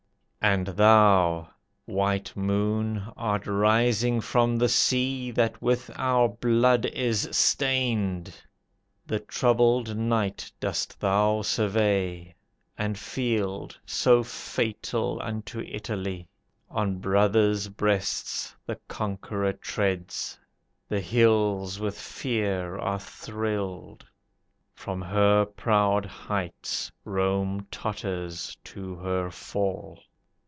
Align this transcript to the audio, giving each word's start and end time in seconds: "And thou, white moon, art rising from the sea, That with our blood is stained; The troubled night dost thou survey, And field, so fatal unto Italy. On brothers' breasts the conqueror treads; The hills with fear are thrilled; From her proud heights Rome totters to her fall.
"And 0.43 0.65
thou, 0.65 1.51
white 1.85 2.35
moon, 2.35 3.07
art 3.15 3.45
rising 3.45 4.21
from 4.21 4.57
the 4.57 4.69
sea, 4.69 5.29
That 5.29 5.61
with 5.61 5.91
our 5.93 6.29
blood 6.29 6.87
is 6.87 7.27
stained; 7.31 8.33
The 9.05 9.19
troubled 9.19 9.95
night 9.95 10.51
dost 10.59 10.99
thou 10.99 11.43
survey, 11.43 12.33
And 12.75 12.97
field, 12.97 13.77
so 13.85 14.23
fatal 14.23 15.19
unto 15.21 15.59
Italy. 15.59 16.27
On 16.71 16.97
brothers' 16.97 17.67
breasts 17.67 18.55
the 18.65 18.77
conqueror 18.87 19.53
treads; 19.53 20.39
The 20.89 21.01
hills 21.01 21.79
with 21.79 21.99
fear 21.99 22.79
are 22.79 22.99
thrilled; 22.99 24.07
From 24.73 25.03
her 25.03 25.45
proud 25.45 26.07
heights 26.07 26.91
Rome 27.05 27.67
totters 27.69 28.57
to 28.63 28.95
her 28.95 29.29
fall. 29.29 30.01